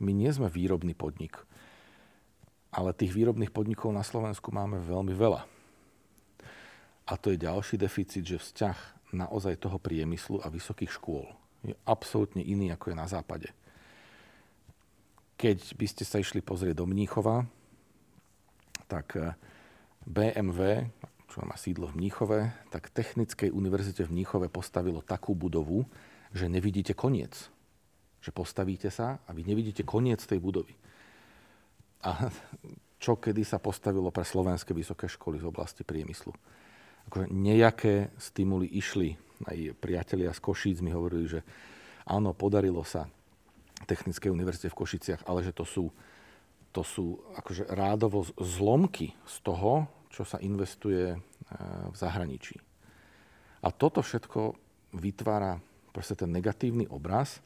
[0.00, 1.36] My nie sme výrobný podnik.
[2.76, 5.48] Ale tých výrobných podnikov na Slovensku máme veľmi veľa.
[7.08, 8.78] A to je ďalší deficit, že vzťah
[9.16, 11.24] naozaj toho priemyslu a vysokých škôl
[11.66, 13.50] je absolútne iný, ako je na západe.
[15.36, 17.44] keď by ste sa išli pozrieť do Mníchova,
[18.88, 19.36] tak eh,
[20.08, 20.88] BMW,
[21.28, 22.40] čo má sídlo v Mníchove,
[22.72, 25.84] tak Technickej univerzite v Mníchove postavilo takú budovu,
[26.32, 27.52] že nevidíte koniec.
[28.24, 30.72] Že postavíte sa a vy nevidíte koniec tej budovy.
[32.04, 32.28] A
[33.04, 36.32] čo kedy sa postavilo pre slovenské vysoké školy z oblasti priemyslu.
[37.06, 39.14] Akože nejaké stimuly išli.
[39.46, 41.40] Aj priatelia z Košíc mi hovorili, že
[42.08, 43.06] áno, podarilo sa
[43.84, 45.92] Technickej univerzite v Košiciach, ale že to sú,
[46.72, 51.18] to sú akože rádovo zlomky z toho, čo sa investuje e,
[51.92, 52.56] v zahraničí.
[53.60, 54.56] A toto všetko
[54.96, 55.60] vytvára
[55.92, 57.44] proste ten negatívny obraz.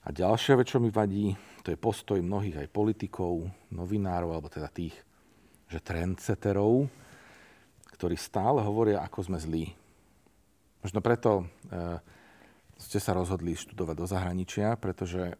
[0.00, 4.72] A ďalšia vec, čo mi vadí, to je postoj mnohých aj politikov, novinárov, alebo teda
[4.72, 4.96] tých,
[5.68, 6.88] že trendseterov,
[8.00, 9.76] ktorí stále hovoria, ako sme zlí.
[10.80, 12.00] Možno preto e,
[12.80, 15.34] ste sa rozhodli študovať do zahraničia, pretože e,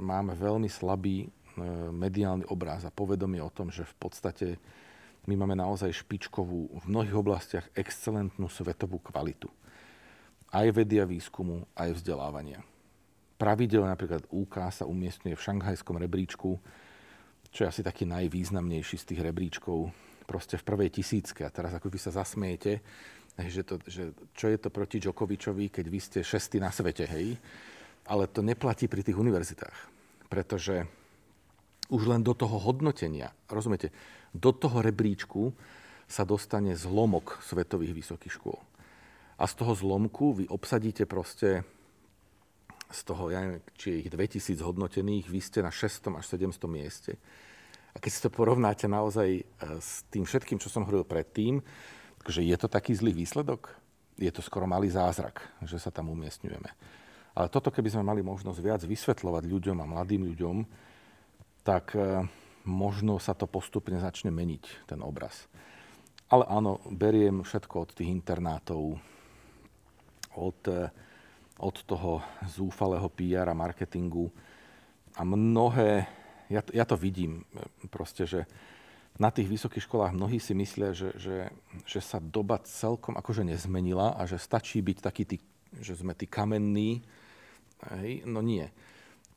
[0.00, 1.28] máme veľmi slabý e,
[1.92, 4.56] mediálny obraz a povedomie o tom, že v podstate
[5.28, 9.52] my máme naozaj špičkovú, v mnohých oblastiach excelentnú svetovú kvalitu.
[10.48, 12.64] Aj vedia výskumu, aj vzdelávania.
[13.36, 16.56] Pravidelne napríklad UK sa umiestňuje v šanghajskom rebríčku,
[17.52, 19.92] čo je asi taký najvýznamnejší z tých rebríčkov,
[20.24, 21.44] proste v prvej tisícke.
[21.44, 22.80] A teraz ako vy sa zasmiete,
[23.36, 27.36] že, to, že čo je to proti Djokovičovi, keď vy ste šestý na svete, hej?
[28.08, 29.78] Ale to neplatí pri tých univerzitách,
[30.32, 30.88] pretože
[31.92, 33.92] už len do toho hodnotenia, rozumiete,
[34.32, 35.52] do toho rebríčku
[36.08, 38.58] sa dostane zlomok svetových vysokých škôl.
[39.36, 41.66] A z toho zlomku vy obsadíte proste
[42.90, 46.66] z toho, ja neviem, či je ich 2000 hodnotených, vy ste na 600 až 700
[46.70, 47.12] mieste.
[47.92, 49.42] A keď si to porovnáte naozaj e,
[49.80, 51.64] s tým všetkým, čo som hovoril predtým,
[52.28, 53.72] že je to taký zlý výsledok?
[54.20, 56.70] Je to skoro malý zázrak, že sa tam umiestňujeme.
[57.36, 60.56] Ale toto, keby sme mali možnosť viac vysvetľovať ľuďom a mladým ľuďom,
[61.64, 62.24] tak e,
[62.68, 65.48] možno sa to postupne začne meniť, ten obraz.
[66.26, 68.98] Ale áno, beriem všetko od tých internátov,
[70.36, 70.90] od, e,
[71.56, 74.28] od toho zúfalého PR a marketingu.
[75.16, 76.04] A mnohé,
[76.52, 78.44] ja, ja to vidím e, proste, že
[79.16, 81.48] na tých vysokých školách mnohí si myslia, že, že,
[81.88, 85.36] že sa doba celkom akože nezmenila a že stačí byť taký, tí,
[85.80, 87.00] že sme tí kamenní.
[87.96, 88.28] Hej?
[88.28, 88.68] No nie.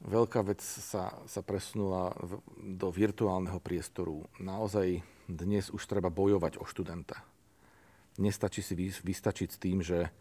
[0.03, 2.43] Veľká vec sa, sa presunula v,
[2.75, 4.27] do virtuálneho priestoru.
[4.39, 7.23] Naozaj dnes už treba bojovať o študenta.
[8.19, 10.11] Nestačí si vy, vystačiť s tým, že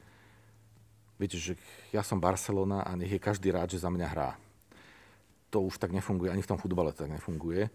[1.19, 1.59] viete, že
[1.93, 4.31] ja som Barcelona a nech je každý rád, že za mňa hrá.
[5.51, 7.69] To už tak nefunguje, ani v tom futbale to tak nefunguje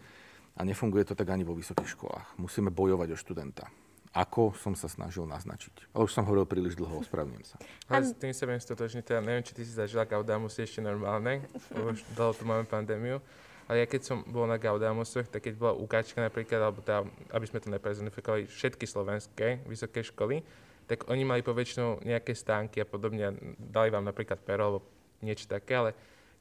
[0.56, 2.26] a nefunguje to tak ani vo vysokých školách.
[2.40, 3.66] Musíme bojovať o študenta.
[4.14, 5.90] Ako som sa snažil naznačiť.
[5.90, 7.58] Ale už som hovoril príliš dlho, ospravedlňujem sa.
[7.90, 11.42] Ale s tým sa viem stotožniť, teda neviem, či ty si zažila Gaudamus ešte normálne,
[11.74, 13.18] už dlho tu máme pandémiu.
[13.66, 17.02] Ale ja keď som bol na Gaudamusoch, tak keď bola ukáčka napríklad, alebo tá,
[17.32, 20.46] aby sme to neprezonifikovali, všetky slovenské vysoké školy,
[20.84, 23.32] tak oni mali poväčšinou nejaké stánky a podobne.
[23.56, 24.78] Dali vám napríklad pero alebo
[25.24, 25.90] niečo také, ale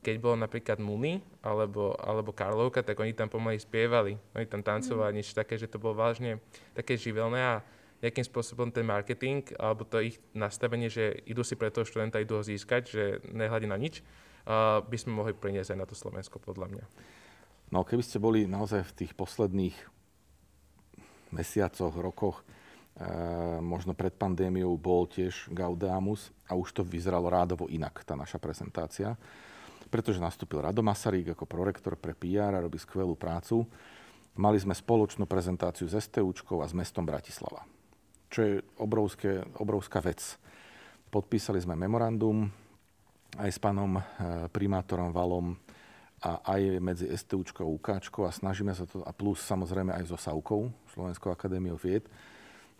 [0.03, 5.15] keď bolo napríklad Muni alebo, alebo Karlovka, tak oni tam pomaly spievali, oni tam tancovali,
[5.15, 5.17] mm.
[5.17, 6.43] niečo také, že to bolo vážne
[6.75, 7.63] také živelné a
[8.03, 12.35] nejakým spôsobom ten marketing alebo to ich nastavenie, že idú si pre toho študenta, idú
[12.35, 14.03] ho získať, že nehľadí na nič,
[14.43, 16.85] uh, by sme mohli priniesť aj na to Slovensko, podľa mňa.
[17.71, 19.73] No keby ste boli naozaj v tých posledných
[21.31, 22.43] mesiacoch, rokoch,
[23.59, 29.17] možno pred pandémiou bol tiež Gaudeamus a už to vyzeralo rádovo inak, tá naša prezentácia
[29.93, 33.61] pretože nastúpil Rado Masarík ako prorektor pre PR a robí skvelú prácu.
[34.33, 37.61] Mali sme spoločnú prezentáciu s STUčkou a s mestom Bratislava,
[38.33, 40.41] čo je obrovské, obrovská vec.
[41.13, 42.49] Podpísali sme memorandum
[43.37, 44.01] aj s pánom e,
[44.49, 45.53] primátorom Valom
[46.25, 50.17] a aj medzi STUčkou a UKčkou a snažíme sa to, a plus samozrejme aj so
[50.17, 52.09] SAUkou, Slovenskou akadémiou vied,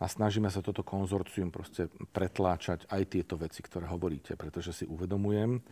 [0.03, 5.63] a snažíme sa toto konzorcium proste pretláčať aj tieto veci, ktoré hovoríte, pretože si uvedomujem,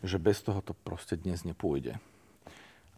[0.00, 2.00] že bez toho to proste dnes nepôjde.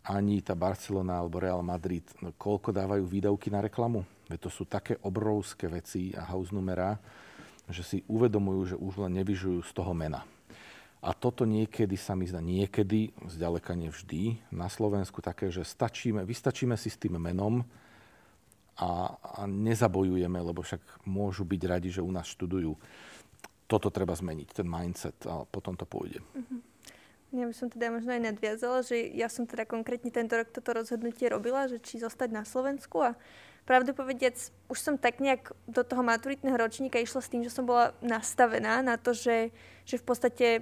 [0.06, 4.06] Ani tá Barcelona alebo Real Madrid, no koľko dávajú výdavky na reklamu?
[4.30, 6.94] Veď to sú také obrovské veci a house numerá,
[7.66, 10.22] že si uvedomujú, že už len nevyžujú z toho mena.
[11.02, 16.78] A toto niekedy sa mi zdá, niekedy, zďaleka nevždy, na Slovensku také, že stačíme, vystačíme
[16.78, 17.66] si s tým menom
[18.78, 22.78] a, a nezabojujeme, lebo však môžu byť radi, že u nás študujú.
[23.68, 26.22] Toto treba zmeniť, ten mindset a potom to pôjde.
[26.32, 26.60] Mm-hmm.
[27.28, 30.72] Ja by som teda možno aj nadviazala, že ja som teda konkrétne tento rok toto
[30.72, 33.20] rozhodnutie robila, že či zostať na Slovensku a
[33.68, 34.32] pravdu povediac,
[34.72, 38.80] už som tak nejak do toho maturitného ročníka išla s tým, že som bola nastavená
[38.80, 39.52] na to, že,
[39.84, 40.60] že v podstate e,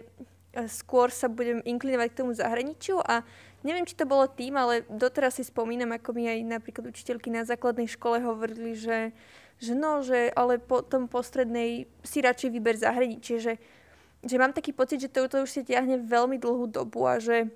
[0.67, 3.23] skôr sa budem inklinovať k tomu zahraničiu a
[3.67, 7.43] neviem, či to bolo tým, ale doteraz si spomínam, ako mi aj napríklad učiteľky na
[7.43, 9.11] základnej škole hovorili, že,
[9.59, 13.59] že no, že ale po tom postrednej si radšej vyber zahraničie, že,
[14.23, 17.51] že mám taký pocit, že to, to už si ťahne veľmi dlhú dobu a že,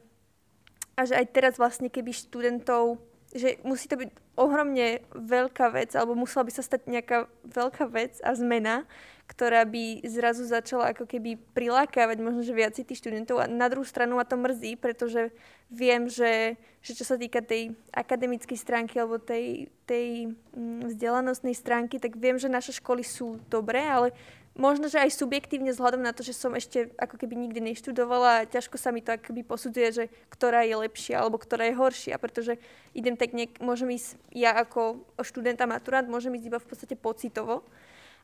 [0.98, 2.98] a že aj teraz vlastne, keby študentov
[3.30, 8.18] že musí to byť ohromne veľká vec, alebo musela by sa stať nejaká veľká vec
[8.26, 8.90] a zmena,
[9.30, 13.38] ktorá by zrazu začala ako keby prilákavať možno, že viac tých študentov.
[13.38, 15.30] A na druhú stranu ma to mrzí, pretože
[15.70, 22.02] viem, že, že čo sa týka tej akademickej stránky alebo tej, tej mm, vzdelanostnej stránky,
[22.02, 24.10] tak viem, že naše školy sú dobré, ale
[24.58, 28.48] možno, že aj subjektívne vzhľadom na to, že som ešte ako keby nikdy neštudovala a
[28.50, 32.58] ťažko sa mi to akoby posudzuje, že ktorá je lepšia alebo ktorá je horšia, pretože
[32.98, 36.98] idem tak nejak, môžem ísť, ja ako študent a maturant, môžem ísť iba v podstate
[36.98, 37.62] pocitovo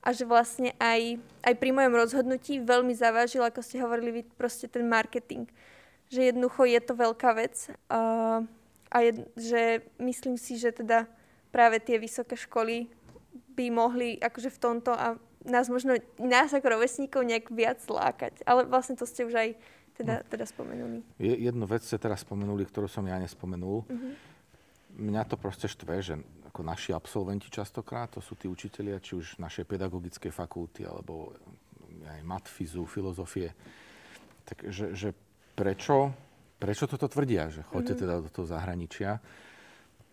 [0.06, 4.70] a že vlastne aj, aj pri mojom rozhodnutí veľmi zavážil, ako ste hovorili vy, proste
[4.70, 5.50] ten marketing.
[6.06, 8.00] Že jednoducho je to veľká vec a,
[8.86, 9.62] a je, že
[9.98, 11.10] myslím si, že teda
[11.50, 12.86] práve tie vysoké školy
[13.58, 18.46] by mohli akože v tomto a nás možno, nás ako rovesníkov nejak viac lákať.
[18.46, 19.48] Ale vlastne to ste už aj
[19.98, 21.02] teda, teda spomenuli.
[21.18, 23.82] Jednu vec ste teraz spomenuli, ktorú som ja nespomenul.
[23.82, 24.12] Uh-huh.
[24.96, 26.14] Mňa to proste štve, že
[26.56, 31.36] ako naši absolventi častokrát, to sú tí učitelia, či už našej pedagogickej fakulty, alebo
[32.00, 33.52] aj matfizu, filozofie.
[34.48, 35.12] Takže že
[35.52, 36.16] prečo,
[36.56, 38.04] prečo toto tvrdia, že choďte mm-hmm.
[38.08, 39.20] teda do toho zahraničia?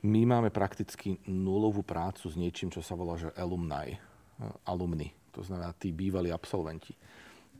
[0.03, 3.95] My máme prakticky nulovú prácu s niečím, čo sa volá, že alumni,
[4.67, 6.91] alumni, to znamená tí bývalí absolventi.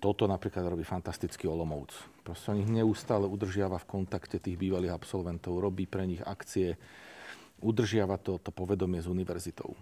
[0.04, 1.96] Toto napríklad robí fantastický Olomouc.
[2.20, 6.76] Proste on ich neustále udržiava v kontakte tých bývalých absolventov, robí pre nich akcie,
[7.62, 9.76] udržiava to, to povedomie s univerzitou.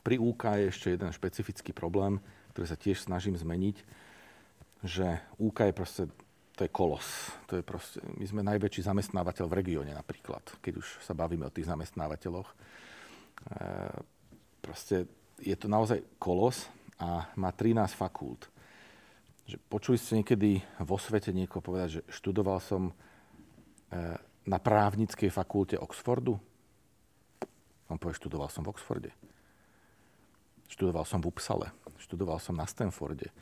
[0.00, 2.20] Pri UK je ešte jeden špecifický problém,
[2.56, 3.76] ktorý sa tiež snažím zmeniť,
[4.84, 6.02] že UK je proste,
[6.56, 7.04] to je kolos.
[7.52, 11.52] To je proste, my sme najväčší zamestnávateľ v regióne napríklad, keď už sa bavíme o
[11.52, 12.48] tých zamestnávateľoch.
[12.48, 12.54] E,
[14.64, 15.04] proste
[15.40, 16.64] je to naozaj kolos
[16.96, 18.48] a má 13 fakult.
[19.44, 22.92] Že počuli ste niekedy vo svete niekoho povedať, že študoval som e,
[24.48, 26.40] na právnickej fakulte Oxfordu?
[27.90, 29.10] On povie, študoval som v Oxforde.
[30.70, 31.74] Študoval som v Upsale.
[31.98, 33.34] Študoval som na Stanforde.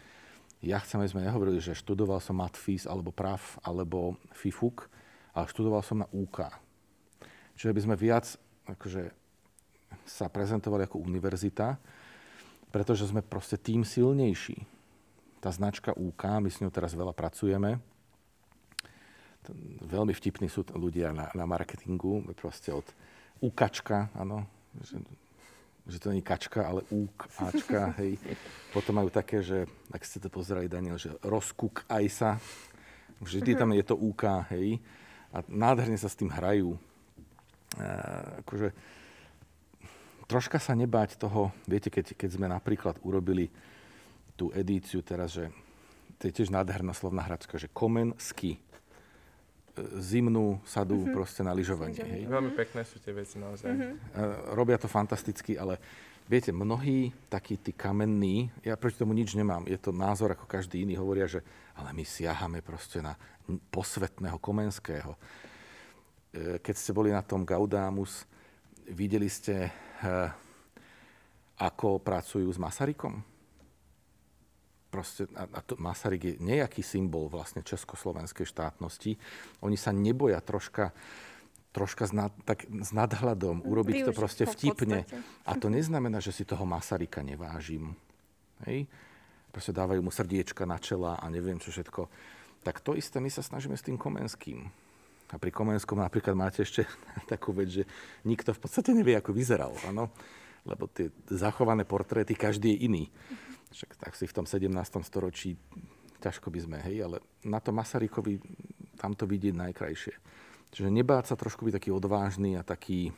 [0.64, 4.90] Ja chcem, aby sme nehovorili, že študoval som matfis alebo prav alebo FIFUK,
[5.36, 6.50] ale študoval som na UK.
[7.54, 8.26] Čiže by sme viac
[8.66, 9.14] akože,
[10.02, 11.78] sa prezentovali ako univerzita,
[12.74, 14.66] pretože sme proste tým silnejší.
[15.38, 17.78] Tá značka UK, my s ňou teraz veľa pracujeme,
[19.80, 22.84] veľmi vtipní sú ľudia na, na marketingu, proste od
[23.38, 24.42] Ukačka, áno,
[24.82, 24.98] že,
[25.86, 26.82] že to nie je kačka, ale
[27.38, 28.20] Ačka, hej.
[28.74, 32.30] Potom majú také, že, ak ste to pozerali, Daniel, že rozkuk aj sa,
[33.22, 34.78] vždy tam je to UK, hej.
[35.32, 36.76] A nádherne sa s tým hrajú.
[37.76, 37.88] E,
[38.44, 38.68] akože,
[40.28, 43.48] troška sa nebáť toho, viete, keď, keď sme napríklad urobili
[44.36, 45.50] tú edíciu teraz, že
[46.20, 48.60] to je tiež nádherná slovná hračka, že Komen ski
[49.98, 51.14] zimnú sadu mm-hmm.
[51.14, 52.00] proste na lyžovanie.
[52.00, 52.26] Hej.
[52.26, 53.68] Veľmi pekné sú tie veci naozaj.
[53.68, 53.92] Mm-hmm.
[54.54, 55.78] Robia to fantasticky, ale
[56.28, 60.84] viete, mnohí takí tí kamenní, ja proti tomu nič nemám, je to názor ako každý
[60.84, 61.40] iný, hovoria, že
[61.78, 63.16] ale my siahame proste na
[63.72, 65.14] posvetného Komenského.
[65.14, 65.18] E,
[66.60, 68.28] keď ste boli na tom Gaudamus,
[68.92, 69.72] videli ste,
[70.04, 70.10] e,
[71.56, 73.37] ako pracujú s Masarykom?
[74.88, 79.16] Proste, a, a to Masaryk je nejaký symbol vlastne československej štátnosti.
[79.64, 80.92] Oni sa neboja troška
[81.68, 85.04] troška s, nad, tak, s nadhľadom, urobiť Využiť to proste vtipne.
[85.46, 87.94] A to neznamená, že si toho Masaryka nevážim.
[88.66, 88.88] Hej?
[89.54, 92.08] Proste dávajú mu srdiečka na čela a neviem čo všetko.
[92.66, 94.66] Tak to isté my sa snažíme s tým Komenským.
[95.28, 96.88] A pri Komenskom napríklad máte ešte
[97.32, 97.84] takú vec, že
[98.24, 99.72] nikto v podstate nevie, ako vyzeral.
[99.86, 100.10] Ano?
[100.64, 103.04] Lebo tie zachované portréty, každý je iný.
[103.68, 104.72] Však tak si v tom 17.
[105.04, 105.60] storočí
[106.18, 108.42] ťažko by sme, hej, ale na to Masarykovi
[108.98, 110.14] tam to vidieť najkrajšie.
[110.74, 113.14] Čiže nebáť sa trošku byť taký odvážny a taký,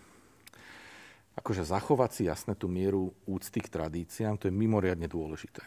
[1.34, 5.64] akože zachovať si jasne tú mieru úcty k tradíciám, to je mimoriadne dôležité.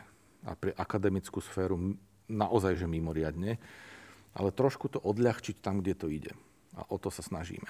[0.47, 1.97] A pre akademickú sféru
[2.29, 3.59] naozaj, že mimoriadne,
[4.33, 6.33] ale trošku to odľahčiť tam, kde to ide.
[6.73, 7.67] A o to sa snažíme.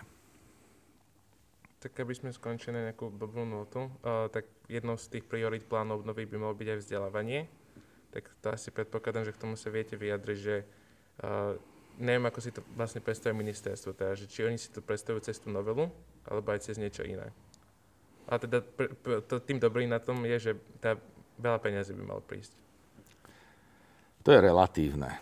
[1.83, 6.29] Tak keby sme skončili nejakú dobrú notu, uh, tak jednou z tých priorit plánov nových
[6.31, 7.39] by malo byť aj vzdelávanie.
[8.13, 10.55] Tak to asi predpokladám, že k tomu sa viete vyjadriť, že
[11.23, 11.57] uh,
[11.97, 15.37] neviem, ako si to vlastne predstavuje ministerstvo, teda, že či oni si to predstavujú cez
[15.41, 15.89] tú novelu,
[16.25, 17.33] alebo aj cez niečo iné.
[18.29, 20.95] A teda pr- pr- to, tým dobrým na tom je, že tá
[21.37, 22.55] veľa peniazy by malo prísť.
[24.23, 25.19] To je relatívne.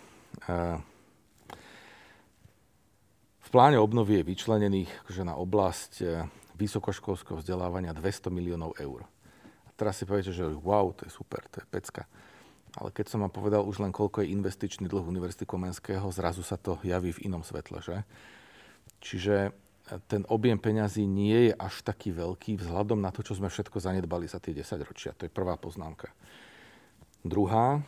[3.42, 6.06] V pláne obnovy je vyčlenených že na oblasť e,
[6.56, 9.04] vysokoškolského vzdelávania 200 miliónov eur.
[9.82, 12.06] Teraz si poviete, že wow, to je super, to je pecka.
[12.78, 16.54] Ale keď som vám povedal už len, koľko je investičný dlh Univerzity Komenského, zrazu sa
[16.54, 18.06] to javí v inom svetle, že?
[19.02, 19.58] Čiže
[20.06, 24.30] ten objem peňazí nie je až taký veľký vzhľadom na to, čo sme všetko zanedbali
[24.30, 25.18] za tie 10 ročia.
[25.18, 26.14] To je prvá poznámka.
[27.26, 27.82] Druhá,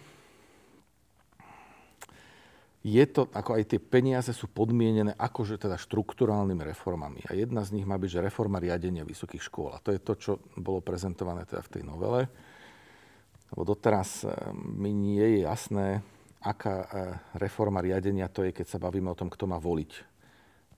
[2.84, 7.24] je to, ako aj tie peniaze sú podmienené akože teda štrukturálnymi reformami.
[7.32, 9.72] A jedna z nich má byť, že reforma riadenia vysokých škôl.
[9.72, 12.28] A to je to, čo bolo prezentované teda v tej novele.
[13.56, 16.04] Lebo doteraz eh, mi nie je jasné,
[16.44, 16.88] aká eh,
[17.40, 20.12] reforma riadenia to je, keď sa bavíme o tom, kto má voliť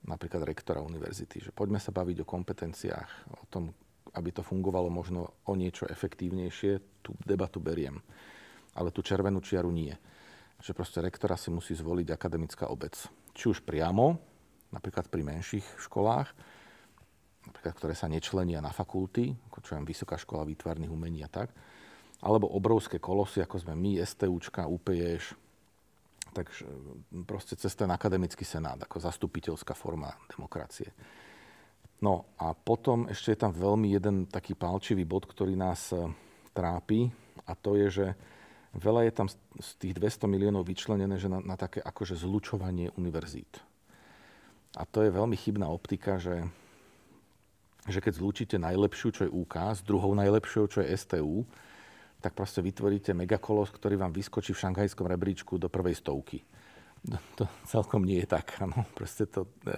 [0.05, 1.49] napríklad rektora univerzity.
[1.49, 3.73] Že poďme sa baviť o kompetenciách, o tom,
[4.13, 7.01] aby to fungovalo možno o niečo efektívnejšie.
[7.01, 7.97] Tú debatu beriem.
[8.77, 9.97] Ale tú červenú čiaru nie.
[10.65, 12.97] Že proste rektora si musí zvoliť akademická obec.
[13.38, 14.17] Či už priamo,
[14.73, 16.34] napríklad pri menších školách,
[17.45, 21.54] napríklad, ktoré sa nečlenia na fakulty, ako čo viem, Vysoká škola výtvarných umení a tak,
[22.25, 25.38] alebo obrovské kolosy, ako sme my, STUčka, UPEŠ,
[26.34, 26.65] takže
[27.30, 30.89] proste cez ten akademický senát, ako zastupiteľská forma demokracie.
[32.04, 36.12] No a potom ešte je tam veľmi jeden taký palčivý bod, ktorý nás e,
[36.51, 37.08] trápi
[37.47, 38.08] a to je, že
[38.75, 43.63] veľa je tam z tých 200 miliónov vyčlenené že na, na také akože zlučovanie univerzít.
[44.75, 46.43] A to je veľmi chybná optika, že,
[47.88, 51.47] že keď zlúčite najlepšiu, čo je UK, s druhou najlepšou, čo je STU,
[52.19, 56.43] tak proste vytvoríte megakolos, ktorý vám vyskočí v šanghajskom rebríčku do prvej stovky.
[57.05, 58.57] To, to celkom nie je tak.
[58.59, 58.81] Ano.
[58.97, 59.77] Proste to, e,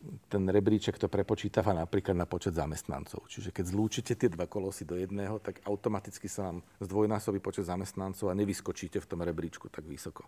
[0.00, 3.28] ten rebríček to prepočítava napríklad na počet zamestnancov.
[3.28, 8.32] Čiže keď zlúčite tie dva kolosy do jedného, tak automaticky sa vám zdvojnásobí počet zamestnancov
[8.32, 10.24] a nevyskočíte v tom rebríčku tak vysoko.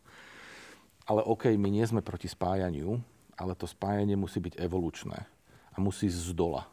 [1.08, 3.00] Ale OK, my nie sme proti spájaniu,
[3.40, 5.18] ale to spájanie musí byť evolučné
[5.72, 6.68] a musí ísť z dola.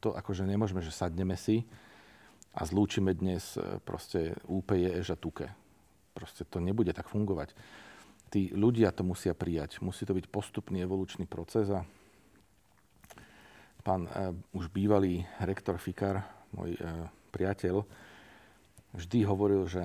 [0.00, 1.68] To akože nemôžeme, že sadneme si
[2.56, 5.46] a zlúčime dnes e, proste UPE, a TUKE.
[6.16, 7.52] Proste to nebude tak fungovať.
[8.32, 9.84] Tí ľudia to musia prijať.
[9.84, 11.84] Musí to byť postupný evolučný proces a
[13.86, 17.86] pán uh, už bývalý rektor Fikar, môj uh, priateľ,
[18.98, 19.82] vždy hovoril, že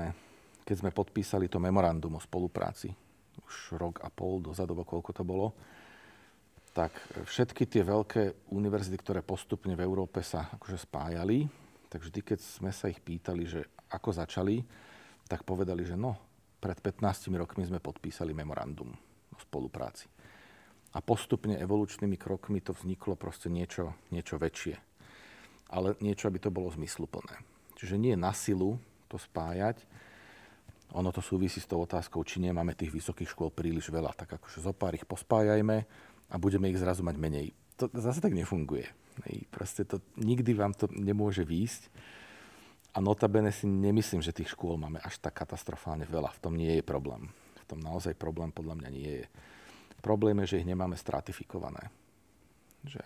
[0.66, 2.90] keď sme podpísali to memorandum o spolupráci,
[3.46, 5.54] už rok a pol dozadu, koľko to bolo,
[6.72, 6.96] tak
[7.28, 11.46] všetky tie veľké univerzity, ktoré postupne v Európe sa akože spájali,
[11.92, 13.62] tak vždy, keď sme sa ich pýtali, že
[13.92, 14.64] ako začali,
[15.28, 16.16] tak povedali, že no,
[16.64, 18.88] pred 15 rokmi sme podpísali memorandum
[19.36, 20.08] o spolupráci.
[20.92, 24.76] A postupne evolučnými krokmi to vzniklo proste niečo, niečo väčšie.
[25.72, 27.40] Ale niečo, aby to bolo zmysluplné.
[27.80, 28.76] Čiže nie na silu
[29.08, 29.88] to spájať,
[30.92, 34.12] ono to súvisí s tou otázkou, či nemáme tých vysokých škôl príliš veľa.
[34.12, 35.88] Tak akože zo pár ich pospájajme
[36.28, 37.56] a budeme ich zrazu mať menej.
[37.80, 38.92] To zase tak nefunguje.
[39.48, 41.88] Proste to, nikdy vám to nemôže výjsť.
[42.92, 46.36] A notabene si nemyslím, že tých škôl máme až tak katastrofálne veľa.
[46.36, 47.32] V tom nie je problém.
[47.64, 49.26] V tom naozaj problém podľa mňa nie je.
[50.02, 51.94] Problém je, že ich nemáme stratifikované.
[52.82, 53.02] Že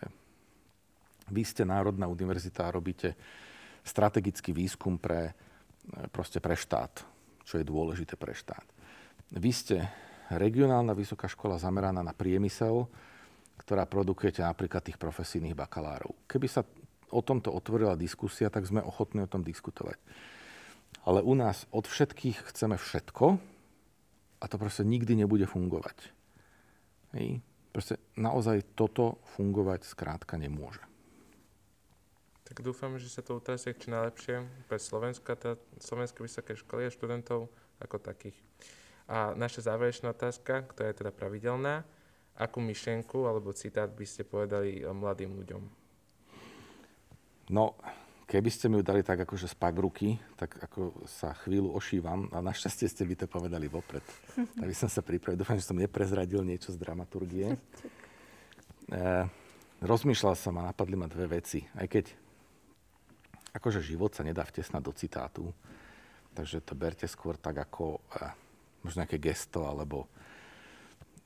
[1.30, 3.14] vy ste Národná univerzita a robíte
[3.86, 5.36] strategický výskum pre,
[6.10, 7.04] proste pre štát,
[7.44, 8.66] čo je dôležité pre štát.
[9.36, 9.78] Vy ste
[10.34, 12.90] regionálna vysoká škola zameraná na priemysel,
[13.62, 16.14] ktorá produkujete napríklad tých profesijných bakalárov.
[16.26, 16.62] Keby sa
[17.14, 19.98] o tomto otvorila diskusia, tak sme ochotní o tom diskutovať.
[21.06, 23.26] Ale u nás od všetkých chceme všetko
[24.42, 26.10] a to proste nikdy nebude fungovať.
[27.16, 27.40] Hej.
[27.72, 30.80] Proste naozaj toto fungovať skrátka nemôže.
[32.46, 36.94] Tak dúfam, že sa to utrasie čo najlepšie pre Slovenska, teda Slovenské vysoké školy a
[36.94, 37.52] študentov
[37.82, 38.38] ako takých.
[39.10, 41.84] A naša záverečná otázka, ktorá je teda pravidelná,
[42.38, 45.64] akú myšlienku alebo citát by ste povedali mladým ľuďom?
[47.52, 47.76] No,
[48.26, 52.42] keby ste mi ju dali tak akože spak ruky, tak ako sa chvíľu ošívam a
[52.42, 54.04] našťastie ste by to povedali vopred.
[54.60, 55.40] Tak by som sa pripravil.
[55.40, 57.56] Dúfam, že som neprezradil niečo z dramaturgie.
[58.86, 59.26] E,
[59.82, 61.66] rozmýšľal som a napadli ma dve veci.
[61.74, 62.14] Aj keď
[63.58, 65.50] akože život sa nedá vtesnať do citátu,
[66.38, 68.30] takže to berte skôr tak ako e,
[68.86, 70.06] možno nejaké gesto alebo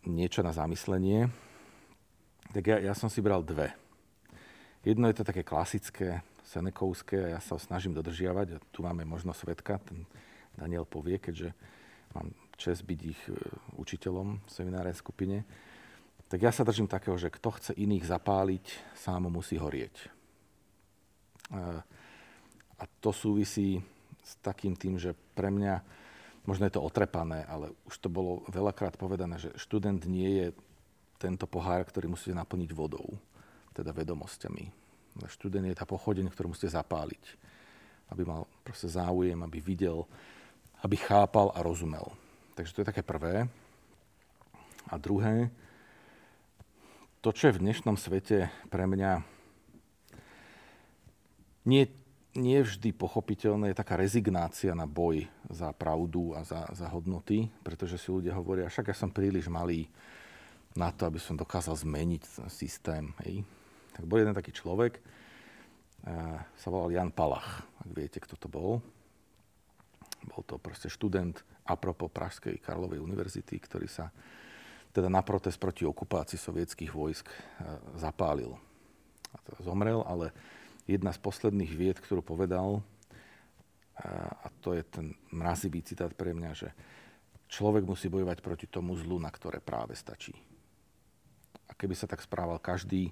[0.08, 1.28] niečo na zamyslenie,
[2.56, 3.76] tak ja, ja som si bral dve.
[4.88, 8.48] Jedno je to také klasické, senekovské, ja sa ho snažím dodržiavať.
[8.58, 10.10] A tu máme možno svetka, ten
[10.58, 11.54] Daniel povie, keďže
[12.18, 13.38] mám čest byť ich e,
[13.78, 15.46] učiteľom v seminárnej skupine.
[16.30, 18.66] Tak ja sa držím takého, že kto chce iných zapáliť,
[18.98, 19.96] sám musí horieť.
[21.54, 21.82] A,
[22.78, 23.82] a to súvisí
[24.26, 25.82] s takým tým, že pre mňa
[26.46, 30.48] možno je to otrepané, ale už to bolo veľakrát povedané, že študent nie je
[31.22, 33.18] tento pohár, ktorý musíte naplniť vodou,
[33.74, 34.89] teda vedomosťami.
[35.28, 37.24] Študent je tá pochodeň, ktorú musíte zapáliť,
[38.14, 40.08] aby mal proste záujem, aby videl,
[40.86, 42.08] aby chápal a rozumel.
[42.56, 43.50] Takže to je také prvé.
[44.90, 45.52] A druhé,
[47.20, 49.22] to, čo je v dnešnom svete pre mňa
[51.68, 51.84] nie,
[52.34, 58.00] nie vždy pochopiteľné, je taká rezignácia na boj za pravdu a za, za hodnoty, pretože
[58.00, 59.92] si ľudia hovoria, však ja som príliš malý
[60.74, 63.12] na to, aby som dokázal zmeniť systém.
[63.26, 63.44] Hej.
[63.96, 65.02] Tak bol jeden taký človek,
[66.56, 68.80] sa volal Jan Palach, ak viete, kto to bol.
[70.28, 74.12] Bol to proste študent apropo Pražskej Karlovej univerzity, ktorý sa
[74.90, 77.28] teda na protest proti okupácii sovietských vojsk
[78.00, 78.58] zapálil.
[79.30, 80.34] A teda zomrel, ale
[80.90, 82.82] jedna z posledných vied, ktorú povedal,
[84.00, 86.72] a to je ten mrazivý citát pre mňa, že
[87.52, 90.34] človek musí bojovať proti tomu zlu, na ktoré práve stačí.
[91.68, 93.12] A keby sa tak správal každý,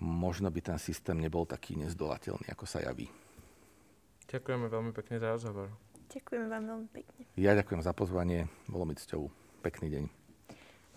[0.00, 3.06] možno by ten systém nebol taký nezdolateľný, ako sa javí.
[4.32, 5.68] Ďakujeme veľmi pekne za rozhovor.
[6.10, 7.22] Ďakujeme vám veľmi pekne.
[7.38, 9.30] Ja ďakujem za pozvanie, bolo mi cťou.
[9.60, 10.04] Pekný deň.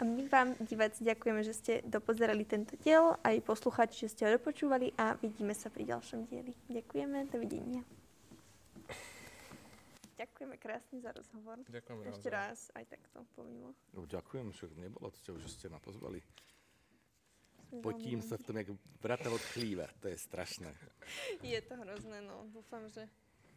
[0.02, 4.36] A my vám, diváci, ďakujeme, že ste dopozerali tento diel, aj poslucháči, že ste ho
[4.40, 6.56] dopočúvali a vidíme sa pri ďalšom dieli.
[6.72, 7.86] Ďakujeme, dovidenia.
[10.18, 11.62] Ďakujeme krásne za rozhovor.
[11.68, 13.76] Ďakujem Ešte raz, aj takto pomimo.
[13.94, 16.24] No, ďakujem, že nebolo to, že ste ma pozvali.
[17.82, 18.70] Potím sa v tom, jak
[19.02, 19.90] brata od chlíva.
[20.04, 20.70] To je strašné.
[21.42, 22.46] Je to hrozné, no.
[22.54, 23.08] Dúfam, že...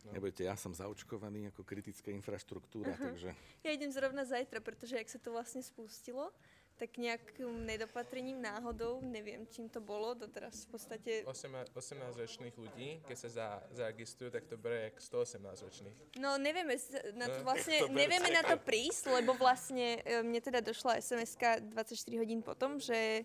[0.06, 0.14] No.
[0.14, 3.06] Nebojte, ja som zaočkovaný ako kritická infraštruktúra, uh-huh.
[3.10, 3.34] takže...
[3.66, 6.30] Ja idem zrovna zajtra, pretože ak sa to vlastne spustilo,
[6.76, 11.12] tak nejakým nedopatrením náhodou, neviem čím to bolo, doteraz v podstate...
[11.24, 15.96] 18, 18 ročných ľudí, keď sa za, zaregistrujú, tak to berie jak 118 ročných.
[16.20, 16.76] No nevieme
[17.16, 21.64] na to vlastne, to nevieme na to prísť, lebo vlastne e, mne teda došla SMS-ka
[21.64, 23.24] 24 hodín potom, že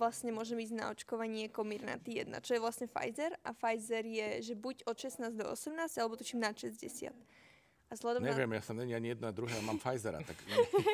[0.00, 4.54] vlastne môžem ísť na očkovanie Comirnaty 1, čo je vlastne Pfizer a Pfizer je, že
[4.56, 7.12] buď od 16 do 18, alebo tuším na 60.
[7.92, 8.56] A Neviem, na...
[8.56, 10.24] ja som není ani jedno a druhé, mám Pfizera.
[10.24, 10.38] Tak,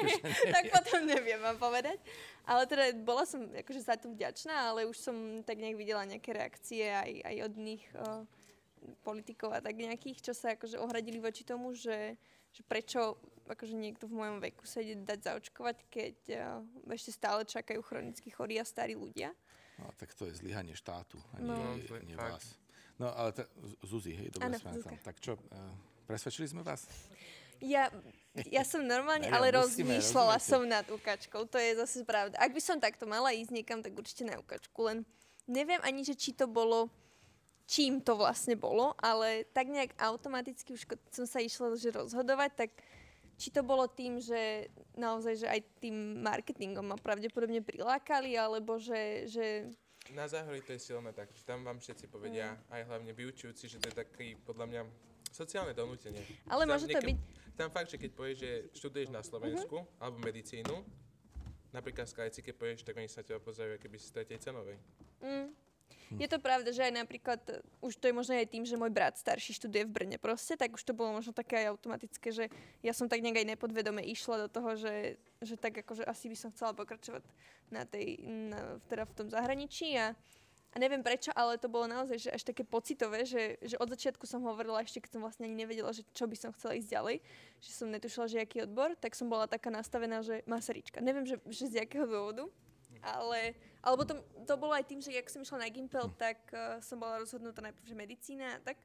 [0.59, 1.95] tak potom neviem vám povedať.
[2.43, 5.15] Ale teda bola som akože za to vďačná, ale už som
[5.47, 8.27] tak nejak videla nejaké reakcie aj, aj od nich uh,
[9.07, 12.19] politikov a tak nejakých, čo sa akože ohradili voči tomu, že,
[12.51, 13.15] že prečo
[13.49, 18.29] akože niekto v mojom veku sa ide dať zaočkovať, keď uh, ešte stále čakajú chronicky
[18.29, 19.33] chorí a starí ľudia.
[19.79, 21.97] No, tak to je zlyhanie štátu, a nie, no.
[22.03, 22.59] nie vás.
[22.99, 23.47] No, ale t-
[23.87, 25.73] Zuzi, hej, dobre sme Tak čo, uh,
[26.11, 26.85] presvedčili sme vás?
[27.59, 27.91] Ja,
[28.51, 30.51] ja som normálne, ne, ale musíme, rozmýšľala rozumiete.
[30.51, 32.39] som nad ukačkou, to je zase pravda.
[32.39, 35.03] Ak by som takto mala ísť niekam, tak určite na ukačku, len
[35.51, 36.91] neviem ani, že či to bolo
[37.69, 42.71] čím to vlastne bolo, ale tak nejak automaticky už som sa išla že rozhodovať, tak
[43.39, 44.67] či to bolo tým, že
[44.99, 49.31] naozaj, že aj tým marketingom ma pravdepodobne prilákali, alebo že...
[49.31, 49.47] že...
[50.11, 52.75] Na záhori to je silné tak, že tam vám všetci povedia, mm.
[52.75, 54.83] aj hlavne vyučujúci, že to je taký, podľa mňa,
[55.31, 56.21] sociálne donútenie.
[56.51, 57.19] Ale tam môže to byť...
[57.55, 60.03] Tam fakt, že keď povieš, že študuješ na Slovensku, mm-hmm.
[60.03, 60.75] alebo medicínu,
[61.75, 64.79] napríklad Skyci, keď povieš, tak oni sa teba pozerajú, keby si z cenovej.
[65.23, 65.51] Mm.
[66.17, 68.89] Je to pravda, že aj napríklad, e, už to je možno aj tým, že môj
[68.89, 72.45] brat starší študuje v Brne proste, tak už to bolo možno také aj automatické, že
[72.81, 76.37] ja som tak nejak aj nepodvedome išla do toho, že, že tak akože asi by
[76.37, 77.21] som chcela pokračovať
[77.69, 80.17] na tej, na, teda v tom zahraničí a,
[80.73, 84.25] a neviem prečo, ale to bolo naozaj že až také pocitové, že, že od začiatku
[84.25, 87.17] som hovorila, ešte keď som vlastne ani nevedela, že čo by som chcela ísť ďalej,
[87.61, 91.05] že som netušila, že aký odbor, tak som bola taká nastavená, že masarička.
[91.05, 92.49] Neviem, že, že z jakého dôvodu,
[93.05, 93.53] ale,
[93.89, 97.01] alebo to, to bolo aj tým, že ak som išla na Gimpel, tak uh, som
[97.01, 98.77] bola rozhodnutá najprv, že medicína a tak.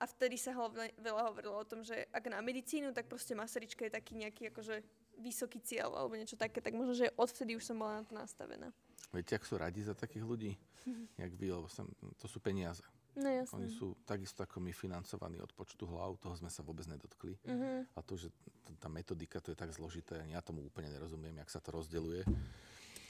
[0.00, 3.84] A vtedy sa hlavne, veľa hovorilo o tom, že ak na medicínu, tak proste Masarička
[3.84, 4.80] je taký nejaký akože
[5.20, 8.72] vysoký cieľ alebo niečo také, tak možno, že odvtedy už som bola na to nastavená.
[9.12, 10.52] Viete, ak sú radi za takých ľudí?
[11.20, 11.84] Jak vy, lebo sem,
[12.16, 12.80] to sú peniaze.
[13.18, 13.60] No jasne.
[13.60, 17.34] Oni sú takisto ako my financovaní od počtu hlav, toho sme sa vôbec nedotkli.
[17.42, 17.82] Uh-huh.
[17.98, 18.30] A to, že
[18.78, 22.22] tá metodika, to je tak zložité, ani ja tomu úplne nerozumiem, jak sa to rozdeluje.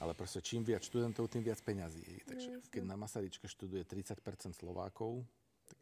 [0.01, 2.25] Ale proste čím viac študentov, tým viac peňazí.
[2.25, 4.17] Takže no, keď na Masaryčke študuje 30%
[4.57, 5.21] Slovákov,
[5.69, 5.77] tak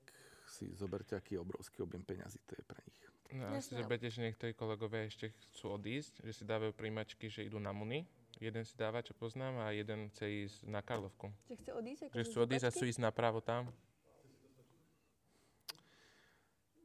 [0.52, 3.00] si zoberte, aký obrovský objem peňazí to je pre nich.
[3.30, 7.46] No a si zoberte, že niektorí kolegovia ešte chcú odísť, že si dávajú príjmačky, že
[7.46, 8.04] idú na Muny.
[8.42, 11.30] Jeden si dáva, čo poznám, a jeden chce ísť na Karlovku.
[11.46, 12.02] Že chce odísť?
[12.10, 13.70] Že chcú odísť a chcú ísť napravo tam.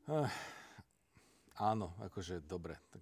[0.05, 0.29] Uh,
[1.57, 2.77] áno, akože dobre.
[2.93, 3.01] Tak